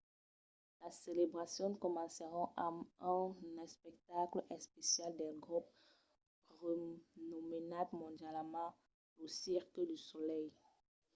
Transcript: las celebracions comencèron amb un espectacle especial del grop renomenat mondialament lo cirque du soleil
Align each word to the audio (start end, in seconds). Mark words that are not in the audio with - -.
las 0.81 0.95
celebracions 1.05 1.81
comencèron 1.85 2.45
amb 2.67 2.77
un 3.49 3.53
espectacle 3.67 4.41
especial 4.57 5.11
del 5.19 5.33
grop 5.45 5.65
renomenat 6.61 7.87
mondialament 8.01 8.71
lo 9.19 9.27
cirque 9.43 9.81
du 9.89 9.97
soleil 10.11 10.47